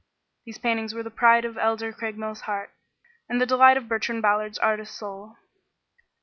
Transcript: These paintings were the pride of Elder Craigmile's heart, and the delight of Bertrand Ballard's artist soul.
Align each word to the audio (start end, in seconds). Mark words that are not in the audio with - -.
These 0.45 0.57
paintings 0.57 0.95
were 0.95 1.03
the 1.03 1.11
pride 1.11 1.45
of 1.45 1.59
Elder 1.59 1.93
Craigmile's 1.93 2.41
heart, 2.49 2.71
and 3.29 3.39
the 3.39 3.45
delight 3.45 3.77
of 3.77 3.87
Bertrand 3.87 4.23
Ballard's 4.23 4.57
artist 4.57 4.95
soul. 4.97 5.37